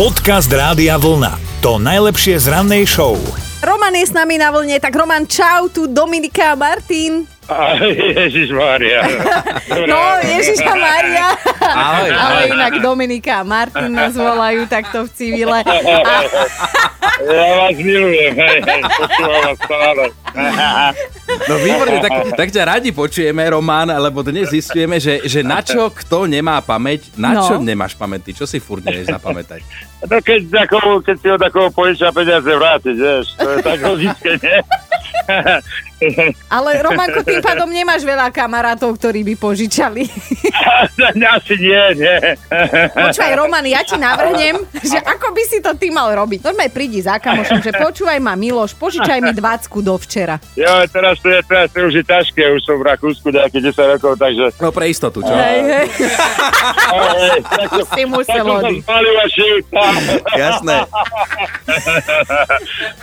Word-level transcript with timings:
Podcast 0.00 0.48
Rádia 0.48 0.96
Vlna. 0.96 1.60
To 1.60 1.76
najlepšie 1.76 2.40
z 2.40 2.48
rannej 2.48 2.88
show. 2.88 3.20
Roman 3.60 3.92
je 3.92 4.08
s 4.08 4.16
nami 4.16 4.40
na 4.40 4.48
vlne, 4.48 4.80
tak 4.80 4.96
Roman, 4.96 5.28
čau, 5.28 5.68
tu 5.68 5.84
Dominika 5.84 6.56
a 6.56 6.56
Martin. 6.56 7.28
Ježiš 8.16 8.48
Mária. 8.48 9.04
No, 9.92 10.00
Ježiša 10.24 10.72
Maria. 10.72 11.36
Ahoj, 11.60 12.08
Ale 12.16 12.40
inak 12.48 12.80
Dominika 12.80 13.40
a 13.40 13.44
Martin 13.44 13.92
nás 13.92 14.16
volajú 14.16 14.64
takto 14.72 15.04
v 15.04 15.08
civile. 15.12 15.60
A, 15.68 16.14
Ja 17.20 17.44
vás 17.58 17.76
milujem, 17.76 18.32
hej, 18.32 18.58
hej, 18.60 18.80
počúvam 18.90 19.40
vás 19.44 19.58
stále. 19.60 20.04
No 21.42 21.54
výborne, 21.58 21.98
tak, 22.00 22.12
tak 22.32 22.48
ťa 22.48 22.62
radi 22.66 22.90
počujeme, 22.90 23.44
Román, 23.46 23.92
lebo 23.92 24.20
dnes 24.20 24.48
zistujeme, 24.48 24.96
že, 24.96 25.20
že 25.22 25.40
na 25.42 25.60
čo 25.60 25.90
kto 25.90 26.24
nemá 26.24 26.58
pamäť, 26.60 27.12
na 27.14 27.36
No. 27.36 27.44
čo 27.44 27.54
nemáš 27.56 27.92
pamäť, 27.94 28.30
ty 28.30 28.32
čo 28.32 28.44
si 28.44 28.56
furt 28.56 28.80
nevieš 28.80 29.12
zapamätať. 29.12 29.60
No 30.02 30.16
keď, 30.18 30.40
takovo, 30.64 30.98
keď 30.98 31.16
si 31.16 31.26
od 31.28 31.40
takého 31.40 31.68
požiča 31.68 32.08
peniaze 32.10 32.48
vrátiť, 32.48 32.96
vieš, 32.96 33.26
to 33.34 33.48
je 33.48 33.58
tak 33.60 33.78
logické, 33.80 34.30
nie? 34.38 34.58
ale 36.56 36.70
Romanko, 36.80 37.20
tým 37.20 37.44
pádom 37.44 37.68
nemáš 37.68 38.02
veľa 38.04 38.32
kamarátov, 38.32 38.96
ktorí 38.96 39.20
by 39.32 39.34
požičali. 39.36 40.08
Asi 41.36 41.54
nie, 41.60 41.84
nie. 42.00 42.16
Počúvaj, 42.96 43.32
Roman, 43.36 43.64
ja 43.68 43.84
ti 43.84 43.96
navrhnem, 44.00 44.64
že 44.80 44.98
ako 44.98 45.36
by 45.36 45.42
si 45.44 45.58
to 45.60 45.76
ty 45.76 45.92
mal 45.92 46.08
robiť. 46.12 46.40
Normálne 46.40 46.72
prídi 46.72 47.04
za 47.04 47.20
kamošom, 47.20 47.60
že 47.60 47.76
počúvaj 47.76 48.18
ma, 48.18 48.34
Miloš, 48.34 48.74
požičaj 48.76 49.20
mi 49.20 49.32
20 49.36 49.68
do 49.84 49.94
včera. 50.00 50.40
Jo, 50.56 50.84
teraz 50.88 51.20
to 51.20 51.28
je, 51.28 51.40
teraz 51.44 51.68
to 51.70 51.78
už 51.84 51.94
je 52.00 52.04
ťažké, 52.04 52.42
už 52.56 52.62
som 52.64 52.76
v 52.80 52.84
Rakúsku 52.88 53.28
nejaké 53.28 53.60
10 53.60 53.76
rokov, 53.96 54.16
takže... 54.16 54.44
No 54.56 54.72
pre 54.72 54.88
istotu, 54.88 55.20
čo? 55.20 55.32
Hej, 55.32 55.60
hej. 55.68 55.86
Si 57.90 58.06
musel 58.06 58.46
odísť. 58.46 58.86
Jasné. 60.36 60.76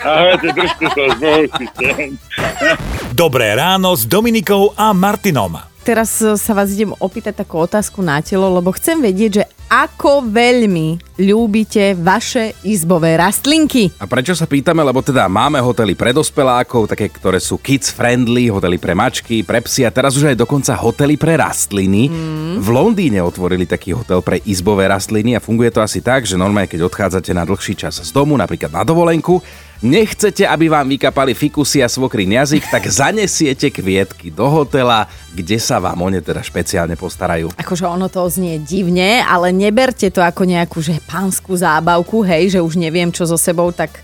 Ahojte, 0.00 0.48
držte 0.54 0.86
sa, 0.92 1.04
znovu 1.18 1.44
si 1.56 1.66
Dobré 3.14 3.54
ráno 3.58 3.94
s 3.98 4.06
Dominikou 4.06 4.76
a 4.78 4.94
Martinom. 4.94 5.58
Teraz 5.82 6.20
e, 6.20 6.36
sa 6.36 6.52
vás 6.52 6.68
idem 6.70 6.92
opýtať 7.00 7.42
takú 7.42 7.64
otázku 7.64 8.04
na 8.04 8.20
telo, 8.20 8.52
lebo 8.52 8.70
chcem 8.76 9.00
vedieť, 9.00 9.30
že 9.40 9.44
ako 9.68 10.24
veľmi 10.24 11.16
ľúbite 11.20 11.92
vaše 11.96 12.56
izbové 12.64 13.16
rastlinky. 13.20 13.92
A 14.00 14.08
prečo 14.08 14.32
sa 14.32 14.48
pýtame? 14.48 14.80
Lebo 14.80 15.04
teda 15.04 15.28
máme 15.28 15.60
hotely 15.60 15.92
pre 15.92 16.12
dospelákov, 16.16 16.88
také, 16.88 17.12
ktoré 17.12 17.36
sú 17.36 17.60
kids 17.60 17.92
friendly, 17.92 18.48
hotely 18.48 18.80
pre 18.80 18.96
mačky, 18.96 19.44
pre 19.44 19.60
psy 19.64 19.84
a 19.84 19.92
teraz 19.92 20.16
už 20.16 20.32
aj 20.32 20.40
dokonca 20.40 20.72
hotely 20.76 21.20
pre 21.20 21.36
rastliny. 21.36 22.08
Mm. 22.08 22.54
V 22.64 22.68
Londýne 22.68 23.20
otvorili 23.20 23.68
taký 23.68 23.92
hotel 23.92 24.24
pre 24.24 24.40
izbové 24.48 24.88
rastliny 24.88 25.36
a 25.36 25.44
funguje 25.44 25.68
to 25.68 25.84
asi 25.84 26.00
tak, 26.00 26.24
že 26.24 26.40
normálne, 26.40 26.68
keď 26.68 26.88
odchádzate 26.88 27.32
na 27.36 27.44
dlhší 27.44 27.76
čas 27.76 28.00
z 28.00 28.10
domu, 28.12 28.36
napríklad 28.40 28.72
na 28.72 28.84
dovolenku, 28.88 29.40
nechcete, 29.82 30.42
aby 30.46 30.66
vám 30.66 30.88
vykapali 30.88 31.34
fikusy 31.34 31.82
a 31.82 31.88
svokrín 31.88 32.34
jazyk, 32.34 32.66
tak 32.70 32.86
zanesiete 32.90 33.70
kvietky 33.70 34.30
do 34.34 34.46
hotela, 34.50 35.06
kde 35.30 35.58
sa 35.62 35.78
vám 35.78 36.02
o 36.02 36.08
ne 36.10 36.18
teda 36.18 36.42
špeciálne 36.42 36.98
postarajú. 36.98 37.54
Akože 37.54 37.86
ono 37.86 38.10
to 38.10 38.26
znie 38.26 38.58
divne, 38.58 39.22
ale 39.22 39.54
neberte 39.54 40.10
to 40.10 40.22
ako 40.22 40.42
nejakú 40.46 40.78
že 40.82 40.98
pánsku 41.06 41.54
zábavku, 41.54 42.26
hej, 42.26 42.58
že 42.58 42.60
už 42.62 42.74
neviem 42.78 43.10
čo 43.14 43.26
so 43.26 43.38
sebou, 43.38 43.70
tak 43.70 44.02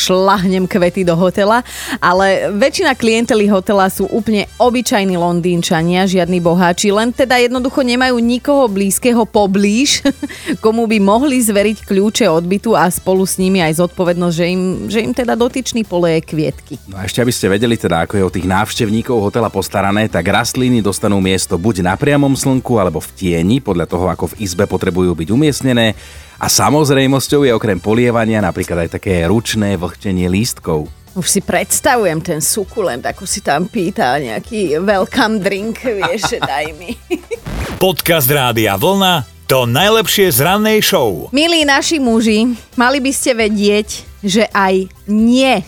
šlahnem 0.00 0.64
kvety 0.64 1.04
do 1.04 1.12
hotela, 1.12 1.60
ale 2.00 2.48
väčšina 2.56 2.96
klientely 2.96 3.44
hotela 3.52 3.92
sú 3.92 4.08
úplne 4.08 4.48
obyčajní 4.56 5.20
Londýnčania, 5.20 6.08
žiadni 6.08 6.40
boháči, 6.40 6.88
len 6.88 7.12
teda 7.12 7.36
jednoducho 7.36 7.84
nemajú 7.84 8.16
nikoho 8.16 8.64
blízkeho 8.72 9.28
poblíž, 9.28 10.00
komu 10.64 10.88
by 10.88 10.96
mohli 10.96 11.44
zveriť 11.44 11.84
kľúče 11.84 12.26
od 12.32 12.44
bytu 12.48 12.72
a 12.72 12.88
spolu 12.88 13.28
s 13.28 13.36
nimi 13.36 13.60
aj 13.60 13.76
zodpovednosť, 13.84 14.34
že 14.34 14.46
im, 14.48 14.62
že 14.88 14.98
im 15.04 15.12
teda 15.12 15.36
dotyčný 15.36 15.84
poleje 15.84 16.24
kvietky. 16.24 16.80
No 16.88 16.96
a 16.96 17.04
ešte 17.04 17.20
aby 17.20 17.32
ste 17.34 17.52
vedeli 17.52 17.76
teda, 17.76 18.08
ako 18.08 18.14
je 18.16 18.24
o 18.24 18.32
tých 18.32 18.48
návštevníkov 18.48 19.20
hotela 19.20 19.52
postarané, 19.52 20.08
tak 20.08 20.24
rastliny 20.24 20.80
dostanú 20.80 21.20
miesto 21.20 21.60
buď 21.60 21.84
na 21.84 21.94
priamom 22.00 22.32
slnku 22.32 22.80
alebo 22.80 23.02
v 23.04 23.10
tieni, 23.12 23.60
podľa 23.60 23.86
toho, 23.90 24.06
ako 24.08 24.32
v 24.32 24.46
izbe 24.46 24.64
potrebujú 24.64 25.12
byť 25.12 25.28
umiestnené. 25.28 25.92
A 26.40 26.48
samozrejmosťou 26.48 27.44
je 27.44 27.52
okrem 27.52 27.76
polievania 27.76 28.40
napríklad 28.40 28.88
aj 28.88 28.96
také 28.96 29.28
ručné 29.28 29.76
vlhtenie 29.76 30.24
lístkov. 30.24 30.88
Už 31.12 31.28
si 31.28 31.44
predstavujem 31.44 32.16
ten 32.24 32.40
sukulent, 32.40 33.04
ako 33.04 33.28
si 33.28 33.44
tam 33.44 33.68
pýta 33.68 34.16
nejaký 34.16 34.80
welcome 34.80 35.36
drink, 35.36 35.84
vieš, 35.84 36.32
že 36.32 36.38
daj 36.40 36.72
mi. 36.80 36.96
Podcast 37.84 38.24
Rádia 38.32 38.80
Vlna. 38.80 39.28
To 39.52 39.68
najlepšie 39.68 40.32
z 40.32 40.40
rannej 40.40 40.80
show. 40.80 41.28
Milí 41.28 41.68
naši 41.68 42.00
muži, 42.00 42.56
mali 42.72 43.04
by 43.04 43.12
ste 43.12 43.36
vedieť, 43.36 43.88
že 44.24 44.48
aj 44.48 44.88
nie 45.12 45.60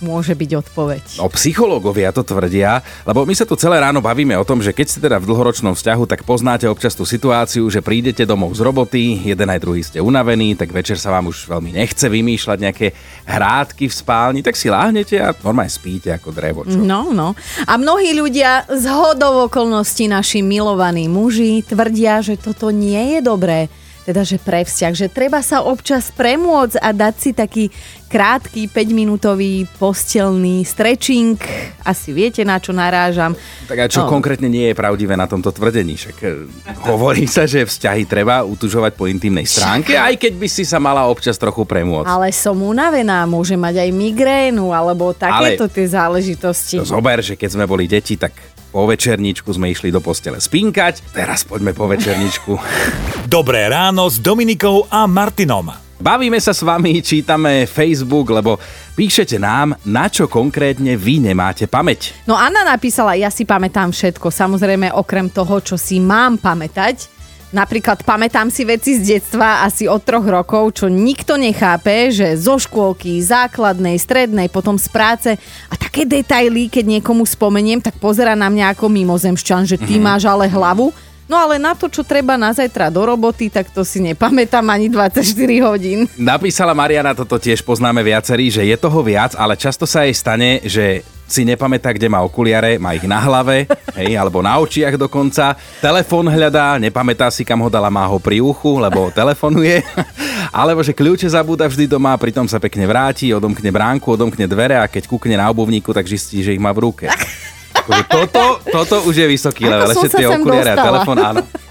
môže 0.00 0.34
byť 0.34 0.50
odpoveď. 0.66 1.04
No 1.18 1.26
psychológovia 1.32 2.14
to 2.14 2.22
tvrdia, 2.22 2.82
lebo 3.02 3.26
my 3.26 3.34
sa 3.34 3.42
tu 3.42 3.58
celé 3.58 3.82
ráno 3.82 3.98
bavíme 3.98 4.34
o 4.38 4.46
tom, 4.46 4.62
že 4.62 4.70
keď 4.70 4.86
ste 4.86 5.00
teda 5.02 5.16
v 5.18 5.28
dlhoročnom 5.28 5.74
vzťahu, 5.74 6.04
tak 6.06 6.22
poznáte 6.22 6.70
občas 6.70 6.94
tú 6.94 7.02
situáciu, 7.02 7.66
že 7.66 7.82
prídete 7.82 8.22
domov 8.22 8.54
z 8.54 8.62
roboty, 8.62 9.26
jeden 9.26 9.48
aj 9.50 9.62
druhý 9.62 9.82
ste 9.82 9.98
unavení, 9.98 10.54
tak 10.54 10.70
večer 10.70 10.98
sa 10.98 11.10
vám 11.10 11.30
už 11.30 11.50
veľmi 11.50 11.74
nechce 11.74 12.06
vymýšľať 12.06 12.58
nejaké 12.58 12.86
hrádky 13.26 13.90
v 13.90 13.94
spálni, 13.94 14.40
tak 14.42 14.54
si 14.54 14.70
láhnete 14.70 15.18
a 15.18 15.34
normálne 15.42 15.70
spíte 15.72 16.14
ako 16.14 16.30
drevo. 16.30 16.60
Čo? 16.66 16.78
No, 16.78 17.10
no. 17.10 17.34
A 17.66 17.74
mnohí 17.74 18.14
ľudia 18.14 18.66
z 18.70 18.86
hodov 18.90 19.50
okolností, 19.50 20.06
naši 20.06 20.40
milovaní 20.42 21.10
muži, 21.10 21.66
tvrdia, 21.66 22.22
že 22.22 22.38
toto 22.38 22.70
nie 22.70 23.18
je 23.18 23.20
dobré. 23.20 23.66
Teda, 24.08 24.24
že 24.24 24.40
pre 24.40 24.64
vzťah, 24.64 24.92
že 24.96 25.12
treba 25.12 25.44
sa 25.44 25.60
občas 25.60 26.08
premôcť 26.08 26.80
a 26.80 26.96
dať 26.96 27.14
si 27.14 27.30
taký 27.36 27.68
krátky 28.08 28.72
5-minútový 28.72 29.68
postelný 29.76 30.64
stretching. 30.64 31.36
Asi 31.84 32.16
viete, 32.16 32.40
na 32.40 32.56
čo 32.56 32.72
narážam. 32.72 33.36
Tak 33.68 33.76
a 33.76 33.84
čo 33.84 34.00
No. 34.00 34.08
konkrétne 34.08 34.48
nie 34.48 34.64
je 34.64 34.74
pravdivé 34.74 35.12
na 35.12 35.28
tomto 35.28 35.52
tvrdení? 35.52 36.00
Však 36.00 36.16
e, 36.18 36.48
hovorí 36.88 37.28
sa, 37.28 37.44
že 37.44 37.68
vzťahy 37.68 38.08
treba 38.08 38.40
utužovať 38.48 38.96
po 38.96 39.04
intimnej 39.04 39.44
stránke, 39.44 39.92
aj 39.92 40.16
keď 40.16 40.40
by 40.40 40.48
si 40.48 40.64
sa 40.64 40.80
mala 40.80 41.04
občas 41.04 41.36
trochu 41.36 41.68
premôcť. 41.68 42.08
Ale 42.08 42.32
som 42.32 42.56
unavená, 42.56 43.28
môže 43.28 43.60
mať 43.60 43.84
aj 43.84 43.90
migrénu, 43.92 44.72
alebo 44.72 45.12
takéto 45.12 45.68
tie 45.68 45.84
záležitosti. 45.84 46.80
To 46.80 46.88
zober, 46.88 47.20
že 47.20 47.36
keď 47.36 47.60
sme 47.60 47.68
boli 47.68 47.84
deti, 47.84 48.16
tak 48.16 48.32
po 48.68 48.84
večerničku 48.84 49.48
sme 49.48 49.72
išli 49.72 49.88
do 49.88 49.98
postele 49.98 50.38
spinkať, 50.38 51.14
teraz 51.16 51.44
poďme 51.44 51.72
po 51.72 51.88
večerničku. 51.88 52.52
Dobré 53.28 53.68
ráno 53.68 54.08
s 54.08 54.20
Dominikou 54.20 54.88
a 54.88 55.08
Martinom. 55.08 55.88
Bavíme 55.98 56.38
sa 56.38 56.54
s 56.54 56.62
vami, 56.62 57.02
čítame 57.02 57.66
Facebook, 57.66 58.30
lebo 58.30 58.54
píšete 58.94 59.34
nám, 59.42 59.74
na 59.82 60.06
čo 60.06 60.30
konkrétne 60.30 60.94
vy 60.94 61.18
nemáte 61.18 61.66
pamäť. 61.66 62.14
No 62.22 62.38
Anna 62.38 62.62
napísala, 62.62 63.18
ja 63.18 63.34
si 63.34 63.42
pamätám 63.42 63.90
všetko, 63.90 64.30
samozrejme 64.30 64.94
okrem 64.94 65.26
toho, 65.26 65.58
čo 65.58 65.74
si 65.74 65.98
mám 65.98 66.38
pamätať. 66.38 67.17
Napríklad 67.48 68.04
pamätám 68.04 68.52
si 68.52 68.68
veci 68.68 69.00
z 69.00 69.16
detstva 69.16 69.64
asi 69.64 69.88
od 69.88 70.04
troch 70.04 70.28
rokov, 70.28 70.84
čo 70.84 70.92
nikto 70.92 71.40
nechápe, 71.40 72.12
že 72.12 72.36
zo 72.36 72.60
škôlky, 72.60 73.24
základnej, 73.24 73.96
strednej, 73.96 74.52
potom 74.52 74.76
z 74.76 74.88
práce 74.92 75.30
a 75.72 75.74
také 75.80 76.04
detaily, 76.04 76.68
keď 76.68 77.00
niekomu 77.00 77.24
spomeniem, 77.24 77.80
tak 77.80 77.96
pozera 77.96 78.36
na 78.36 78.52
mňa 78.52 78.76
ako 78.76 78.92
mimozemšťan, 78.92 79.64
že 79.64 79.80
ty 79.80 79.96
máš 79.96 80.28
ale 80.28 80.44
hlavu. 80.44 80.92
No 81.28 81.36
ale 81.36 81.56
na 81.56 81.72
to, 81.72 81.88
čo 81.88 82.04
treba 82.04 82.36
na 82.40 82.52
zajtra 82.52 82.92
do 82.92 83.04
roboty, 83.04 83.52
tak 83.52 83.68
to 83.72 83.84
si 83.84 84.00
nepamätám 84.00 84.64
ani 84.68 84.88
24 84.92 85.20
hodín. 85.64 86.08
Napísala 86.16 86.72
Mariana, 86.76 87.12
toto 87.16 87.36
tiež 87.36 87.64
poznáme 87.64 88.00
viacerí, 88.00 88.48
že 88.52 88.64
je 88.64 88.76
toho 88.76 89.00
viac, 89.00 89.36
ale 89.36 89.56
často 89.56 89.88
sa 89.88 90.04
jej 90.04 90.16
stane, 90.16 90.64
že 90.64 91.04
si 91.28 91.44
nepamätá, 91.44 91.92
kde 91.92 92.08
má 92.08 92.24
okuliare, 92.24 92.80
má 92.80 92.96
ich 92.96 93.04
na 93.04 93.20
hlave, 93.20 93.68
hej, 93.92 94.16
alebo 94.16 94.40
na 94.40 94.56
očiach 94.56 94.96
dokonca. 94.96 95.54
Telefón 95.78 96.32
hľadá, 96.32 96.80
nepamätá 96.80 97.28
si, 97.28 97.44
kam 97.44 97.60
ho 97.60 97.68
dala, 97.68 97.92
má 97.92 98.08
ho 98.08 98.16
pri 98.16 98.40
uchu, 98.40 98.80
lebo 98.80 99.12
telefonuje. 99.12 99.84
Alebo 100.48 100.80
že 100.80 100.96
kľúče 100.96 101.28
zabúda 101.28 101.68
vždy 101.68 101.84
doma, 101.84 102.16
pritom 102.16 102.48
sa 102.48 102.56
pekne 102.56 102.88
vráti, 102.88 103.28
odomkne 103.36 103.68
bránku, 103.68 104.16
odomkne 104.16 104.48
dvere 104.48 104.80
a 104.80 104.88
keď 104.88 105.04
kúkne 105.04 105.36
na 105.36 105.52
obuvníku, 105.52 105.92
tak 105.92 106.08
zistí, 106.08 106.40
že 106.40 106.56
ich 106.56 106.62
má 106.62 106.72
v 106.72 106.88
ruke. 106.88 107.04
Akože 107.84 108.02
toto, 108.08 108.44
toto 108.64 108.96
už 109.04 109.14
je 109.22 109.26
vysoký 109.28 109.68
level, 109.68 109.92
ešte 109.92 110.24
tie 110.24 110.26
okuliare 110.26 110.72
a 110.72 110.76
telefón, 110.80 111.20
áno. 111.20 111.44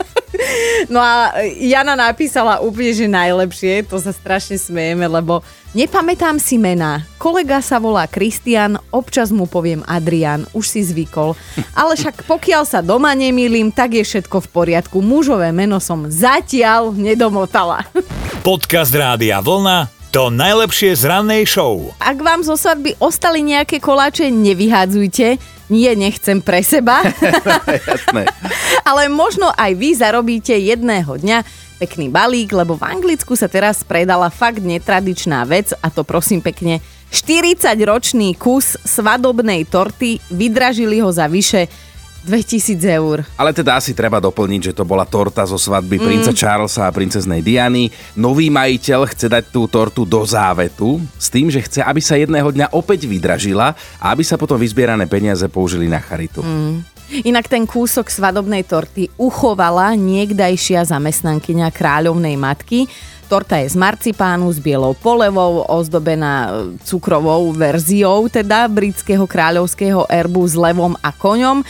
No 0.91 0.99
a 0.99 1.39
Jana 1.57 1.95
napísala 1.95 2.59
úplne, 2.59 2.91
že 2.91 3.07
najlepšie, 3.07 3.87
to 3.87 3.97
sa 3.97 4.11
strašne 4.11 4.59
smejeme, 4.59 5.07
lebo 5.07 5.41
nepamätám 5.71 6.37
si 6.37 6.59
mená. 6.59 7.07
Kolega 7.15 7.63
sa 7.63 7.79
volá 7.79 8.05
Kristian, 8.05 8.77
občas 8.91 9.31
mu 9.31 9.47
poviem 9.47 9.81
Adrian, 9.87 10.43
už 10.51 10.65
si 10.67 10.81
zvykol. 10.83 11.33
Ale 11.73 11.95
však 11.95 12.27
pokiaľ 12.27 12.63
sa 12.67 12.83
doma 12.83 13.15
nemýlim, 13.15 13.71
tak 13.71 13.95
je 13.95 14.03
všetko 14.03 14.43
v 14.43 14.47
poriadku. 14.51 14.99
Mužové 14.99 15.55
meno 15.55 15.79
som 15.79 16.11
zatiaľ 16.11 16.91
nedomotala. 16.93 17.87
Podcast 18.43 18.91
Rádia 18.91 19.39
Vlna. 19.39 19.91
To 20.15 20.31
najlepšie 20.31 20.95
z 20.95 21.03
rannej 21.03 21.43
show. 21.43 21.91
Ak 21.99 22.17
vám 22.23 22.39
zo 22.39 22.55
svadby 22.55 22.95
ostali 23.03 23.43
nejaké 23.43 23.83
koláče, 23.83 24.31
nevyhádzujte. 24.31 25.56
Nie, 25.67 25.99
nechcem 25.99 26.39
pre 26.39 26.63
seba. 26.63 27.03
Jasné. 27.91 28.23
Ale 28.87 29.11
možno 29.11 29.51
aj 29.51 29.71
vy 29.75 29.89
zarobíte 29.99 30.55
jedného 30.55 31.19
dňa 31.19 31.43
pekný 31.77 32.09
balík, 32.09 32.55
lebo 32.55 32.79
v 32.79 32.87
Anglicku 32.87 33.37
sa 33.37 33.51
teraz 33.51 33.83
predala 33.85 34.31
fakt 34.33 34.63
netradičná 34.63 35.45
vec 35.45 35.75
a 35.77 35.91
to 35.93 36.01
prosím 36.07 36.41
pekne 36.41 36.81
40-ročný 37.11 38.35
kus 38.35 38.75
svadobnej 38.83 39.63
torty, 39.69 40.19
vydražili 40.33 40.99
ho 40.99 41.07
za 41.13 41.29
vyše 41.31 41.71
2000 42.27 42.75
eur. 42.99 43.23
Ale 43.39 43.55
teda 43.55 43.79
asi 43.79 43.95
treba 43.95 44.19
doplniť, 44.19 44.71
že 44.71 44.75
to 44.75 44.83
bola 44.83 45.07
torta 45.07 45.47
zo 45.47 45.55
svadby 45.55 45.95
mm. 45.95 46.03
princa 46.03 46.31
Charlesa 46.35 46.91
a 46.91 46.91
princeznej 46.91 47.39
Diany. 47.39 47.87
Nový 48.19 48.51
majiteľ 48.51 49.07
chce 49.07 49.31
dať 49.31 49.43
tú 49.47 49.71
tortu 49.71 50.03
do 50.03 50.27
závetu 50.27 50.99
s 51.15 51.31
tým, 51.31 51.47
že 51.47 51.63
chce, 51.63 51.79
aby 51.79 52.03
sa 52.03 52.19
jedného 52.19 52.51
dňa 52.51 52.75
opäť 52.75 53.07
vydražila 53.07 53.71
a 54.03 54.05
aby 54.11 54.27
sa 54.27 54.35
potom 54.35 54.59
vyzbierané 54.59 55.07
peniaze 55.07 55.47
použili 55.47 55.87
na 55.87 56.03
charitu. 56.03 56.43
Mm. 56.43 56.97
Inak 57.07 57.47
ten 57.47 57.63
kúsok 57.63 58.11
svadobnej 58.11 58.67
torty 58.67 59.07
uchovala 59.15 59.95
niekdajšia 59.95 60.83
zamestnankyňa 60.91 61.71
kráľovnej 61.71 62.35
matky. 62.35 62.91
Torta 63.31 63.59
je 63.63 63.71
z 63.71 63.79
marcipánu 63.79 64.51
s 64.51 64.59
bielou 64.59 64.91
polevou, 64.95 65.63
ozdobená 65.67 66.47
e, 66.47 66.51
cukrovou 66.83 67.51
verziou 67.55 68.27
teda 68.27 68.67
britského 68.71 69.23
kráľovského 69.23 70.07
erbu 70.07 70.43
s 70.47 70.55
levom 70.55 70.95
a 70.99 71.11
koňom 71.11 71.63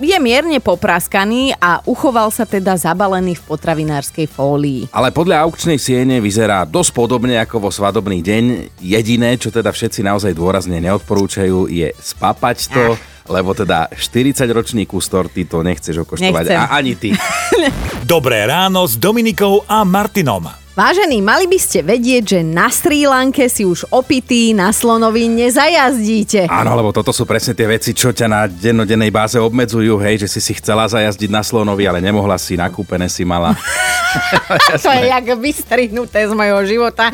je 0.00 0.18
mierne 0.18 0.58
popraskaný 0.58 1.54
a 1.56 1.80
uchoval 1.86 2.34
sa 2.34 2.44
teda 2.44 2.74
zabalený 2.74 3.38
v 3.38 3.42
potravinárskej 3.46 4.26
fólii. 4.26 4.80
Ale 4.90 5.14
podľa 5.14 5.46
aukčnej 5.46 5.78
siene 5.78 6.18
vyzerá 6.18 6.66
dosť 6.66 6.90
podobne 6.92 7.38
ako 7.38 7.68
vo 7.68 7.70
svadobný 7.70 8.20
deň. 8.20 8.44
Jediné, 8.82 9.38
čo 9.38 9.54
teda 9.54 9.70
všetci 9.70 10.02
naozaj 10.02 10.34
dôrazne 10.34 10.82
neodporúčajú, 10.82 11.70
je 11.70 11.94
spapať 11.96 12.70
to, 12.74 12.84
Ach. 12.94 13.30
lebo 13.30 13.54
teda 13.54 13.86
40-ročný 13.94 14.90
kus 14.90 15.06
torty 15.06 15.46
to 15.46 15.62
nechceš 15.62 16.02
okoštovať. 16.02 16.44
A 16.50 16.74
ani 16.74 16.98
ty. 16.98 17.14
Dobré 18.04 18.44
ráno 18.44 18.84
s 18.84 18.98
Dominikou 18.98 19.62
a 19.70 19.86
Martinom. 19.86 20.59
Vážení, 20.70 21.18
mali 21.18 21.50
by 21.50 21.58
ste 21.58 21.82
vedieť, 21.82 22.38
že 22.38 22.40
na 22.46 22.70
Sri 22.70 23.02
Lanke 23.02 23.50
si 23.50 23.66
už 23.66 23.90
opitý 23.90 24.54
na 24.54 24.70
slonovi 24.70 25.26
nezajazdíte. 25.26 26.46
Áno, 26.46 26.78
lebo 26.78 26.94
toto 26.94 27.10
sú 27.10 27.26
presne 27.26 27.58
tie 27.58 27.66
veci, 27.66 27.90
čo 27.90 28.14
ťa 28.14 28.26
na 28.30 28.46
dennodennej 28.46 29.10
báze 29.10 29.34
obmedzujú, 29.34 29.98
hej, 29.98 30.22
že 30.22 30.38
si 30.38 30.40
si 30.40 30.52
chcela 30.54 30.86
zajazdiť 30.86 31.26
na 31.26 31.42
slonovi, 31.42 31.90
ale 31.90 31.98
nemohla 31.98 32.38
si, 32.38 32.54
nakúpené 32.54 33.10
si 33.10 33.26
mala. 33.26 33.58
to 34.84 34.90
je 34.90 35.04
jak 35.10 35.26
vystrihnuté 35.38 36.26
z 36.26 36.32
mojho 36.34 36.60
života. 36.66 37.10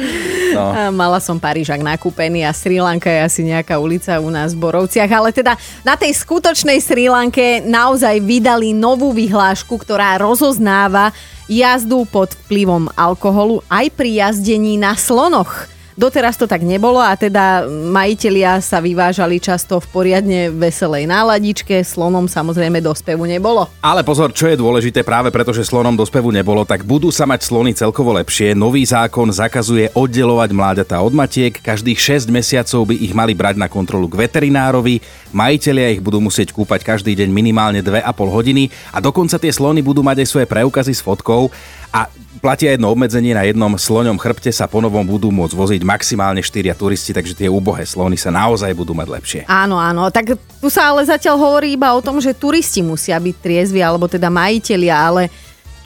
No. 0.57 0.97
Mala 0.97 1.21
som 1.21 1.37
Parížak 1.37 1.85
nakúpený 1.85 2.43
a 2.49 2.57
Sri 2.57 2.81
Lanka 2.81 3.13
je 3.13 3.21
asi 3.21 3.41
nejaká 3.45 3.77
ulica 3.77 4.17
u 4.17 4.33
nás 4.33 4.57
v 4.57 4.65
Borovciach, 4.65 5.11
ale 5.13 5.31
teda 5.31 5.55
na 5.85 5.95
tej 5.95 6.17
skutočnej 6.17 6.81
Sri 6.81 7.13
Lanke 7.13 7.61
naozaj 7.61 8.25
vydali 8.25 8.73
novú 8.73 9.13
vyhlášku, 9.13 9.77
ktorá 9.77 10.17
rozoznáva 10.17 11.13
jazdu 11.47 12.09
pod 12.09 12.35
vplyvom 12.47 12.91
alkoholu 12.99 13.63
aj 13.71 13.93
pri 13.95 14.27
jazdení 14.27 14.81
na 14.81 14.99
slonoch. 14.99 15.76
Doteraz 15.97 16.37
to 16.37 16.45
tak 16.45 16.61
nebolo 16.61 17.01
a 17.01 17.17
teda 17.17 17.65
majitelia 17.73 18.61
sa 18.61 18.85
vyvážali 18.85 19.41
často 19.41 19.81
v 19.81 19.89
poriadne 19.89 20.53
veselej 20.53 21.09
náladičke, 21.09 21.81
slonom 21.81 22.29
samozrejme 22.29 22.85
do 22.85 22.93
spevu 22.93 23.25
nebolo. 23.25 23.65
Ale 23.81 24.05
pozor, 24.05 24.29
čo 24.37 24.45
je 24.45 24.61
dôležité 24.61 25.01
práve 25.01 25.33
preto, 25.33 25.57
že 25.57 25.65
slonom 25.65 25.97
do 25.97 26.05
spevu 26.05 26.29
nebolo, 26.29 26.69
tak 26.69 26.85
budú 26.85 27.09
sa 27.09 27.25
mať 27.25 27.49
slony 27.49 27.73
celkovo 27.73 28.13
lepšie. 28.13 28.53
Nový 28.53 28.85
zákon 28.85 29.33
zakazuje 29.33 29.89
oddelovať 29.97 30.51
mláďatá 30.53 31.01
od 31.01 31.17
matiek, 31.17 31.57
každých 31.65 31.97
6 31.97 32.29
mesiacov 32.29 32.93
by 32.93 32.95
ich 33.01 33.17
mali 33.17 33.33
brať 33.33 33.57
na 33.57 33.73
kontrolu 33.73 34.05
k 34.13 34.21
veterinárovi, 34.21 35.01
majitelia 35.33 35.97
ich 35.97 36.05
budú 36.05 36.21
musieť 36.21 36.53
kúpať 36.53 36.85
každý 36.85 37.17
deň 37.17 37.33
minimálne 37.33 37.81
2,5 37.81 38.05
hodiny 38.37 38.69
a 38.93 39.01
dokonca 39.01 39.41
tie 39.41 39.49
slony 39.49 39.81
budú 39.81 40.05
mať 40.05 40.21
aj 40.21 40.29
svoje 40.29 40.45
preukazy 40.45 40.93
s 40.93 41.01
fotkou 41.01 41.49
a 41.89 42.05
platia 42.39 42.75
jedno 42.75 42.93
obmedzenie, 42.93 43.33
na 43.33 43.45
jednom 43.45 43.73
sloňom 43.75 44.21
chrbte 44.21 44.53
sa 44.53 44.71
ponovom 44.71 45.05
budú 45.05 45.33
môcť 45.35 45.55
voziť 45.55 45.81
maximálne 45.83 46.41
4 46.41 46.77
turisti, 46.77 47.17
takže 47.17 47.35
tie 47.35 47.49
úbohé 47.51 47.85
slony 47.89 48.15
sa 48.21 48.33
naozaj 48.33 48.73
budú 48.77 48.93
mať 48.93 49.09
lepšie. 49.09 49.41
Áno, 49.49 49.77
áno, 49.81 50.09
tak 50.09 50.37
tu 50.37 50.69
sa 50.69 50.93
ale 50.93 51.05
zatiaľ 51.05 51.41
hovorí 51.41 51.75
iba 51.75 51.93
o 51.93 52.01
tom, 52.05 52.21
že 52.23 52.37
turisti 52.37 52.81
musia 52.85 53.17
byť 53.19 53.37
triezvi, 53.41 53.81
alebo 53.81 54.07
teda 54.07 54.33
majiteľia, 54.33 54.95
ale 54.95 55.23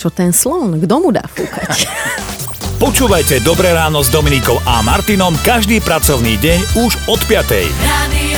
čo 0.00 0.08
ten 0.08 0.32
slon, 0.32 0.80
kto 0.80 0.94
mu 1.00 1.10
dá 1.12 1.24
fúkať? 1.28 1.84
Počúvajte 2.80 3.44
Dobré 3.44 3.76
ráno 3.76 4.00
s 4.00 4.08
Dominikou 4.08 4.56
a 4.64 4.80
Martinom 4.80 5.36
každý 5.44 5.84
pracovný 5.84 6.40
deň 6.40 6.80
už 6.80 6.92
od 7.12 7.20
5. 7.28 7.44
Radio. 7.84 8.29